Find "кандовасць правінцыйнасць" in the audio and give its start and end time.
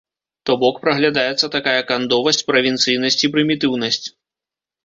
1.91-3.21